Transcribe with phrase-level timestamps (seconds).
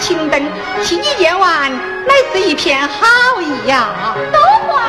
[0.00, 0.42] 行灯，
[0.82, 3.88] 替你念完，乃是一片好意呀。
[4.30, 4.38] 多
[4.68, 4.82] 话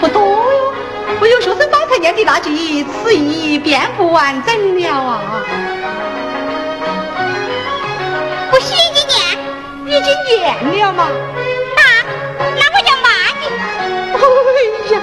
[0.00, 0.72] 不多哟，
[1.20, 5.20] 我有学生刚才念的那句词意便不完整了啊。
[8.50, 11.08] 不许你念，已经念了嘛。
[11.76, 11.80] 那
[12.40, 13.42] 那我就骂你。
[14.12, 14.18] 哎
[14.92, 14.94] 呀，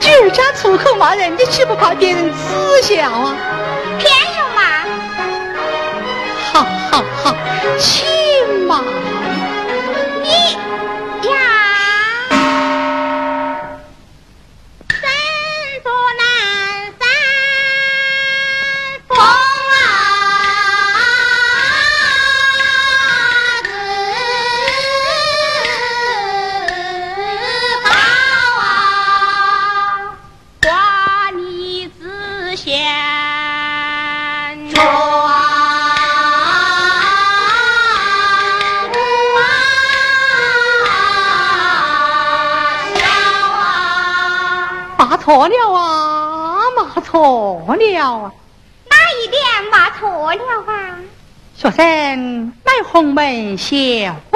[0.00, 3.36] 女儿家出口骂人，你岂不怕别人耻笑啊？
[3.98, 4.31] 偏。
[6.92, 7.36] 好好好，
[7.78, 8.04] 请
[45.22, 48.32] 错了啊，骂错了啊！
[48.90, 49.40] 哪一点
[49.70, 50.98] 骂错了啊？
[51.54, 53.72] 学生乃洪门小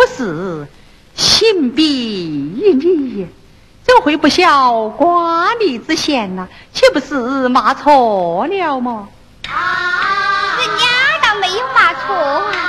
[0.07, 0.69] 事，
[1.17, 2.29] 行必
[2.63, 3.27] 礼，
[3.83, 6.47] 怎会不晓瓜梨之嫌呢？
[6.73, 9.09] 岂不是骂错了吗？
[9.49, 10.87] 啊，人家
[11.21, 12.66] 倒没有骂错啊。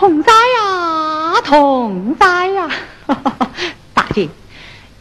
[0.00, 1.42] 痛哉呀！
[1.44, 2.70] 同在呀
[3.92, 4.22] 大姐，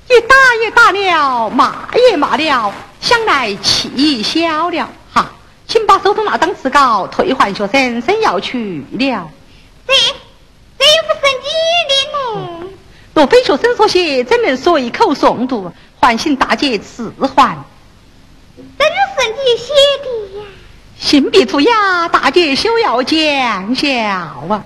[0.09, 4.89] 你打也打了，骂也骂了，想来气消了。
[5.13, 5.31] 哈，
[5.65, 9.31] 请把手头那张纸稿退还学生，生要去了。
[9.87, 9.93] 这
[10.77, 11.47] 这又不是你
[11.87, 12.69] 的呢。
[13.13, 15.71] 若非学生所写，怎能随口诵读？
[16.01, 17.57] 唤醒大姐赐还。
[18.77, 19.73] 真是你写
[20.03, 20.45] 的呀？
[20.99, 23.87] 信笔涂鸦，大姐休要见笑
[24.49, 24.65] 啊！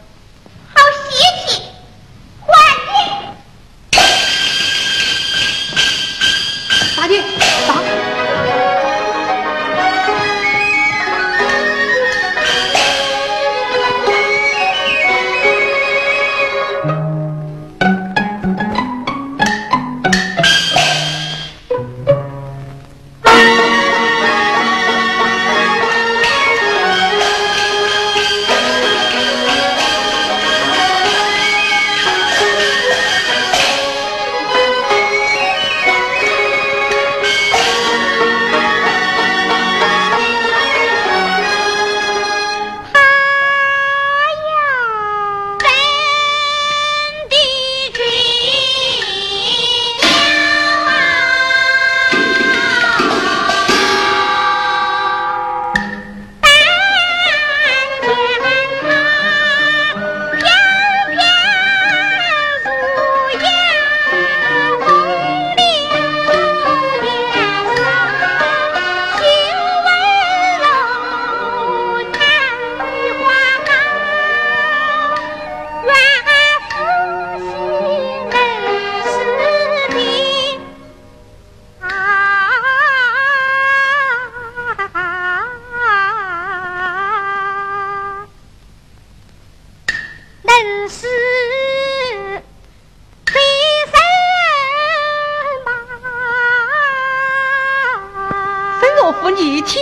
[99.35, 99.81] 一天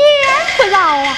[0.58, 1.18] 不饶啊！